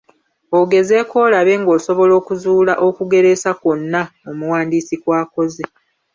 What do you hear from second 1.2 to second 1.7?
olabe